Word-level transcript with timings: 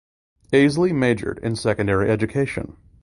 Easley 0.51 0.95
majored 0.95 1.37
in 1.43 1.55
secondary 1.55 2.09
education. 2.09 2.75